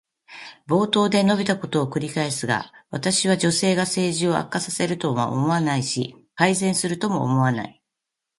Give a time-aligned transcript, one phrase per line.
[0.65, 7.83] 冒頭で述べたことを繰り返すが、私は女性が政治を悪化させるとは思わないし、改善するとも思わない。